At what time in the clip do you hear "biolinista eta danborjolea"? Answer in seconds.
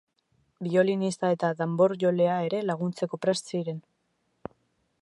0.67-2.39